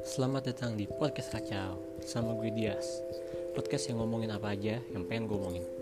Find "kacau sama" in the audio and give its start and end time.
1.32-2.32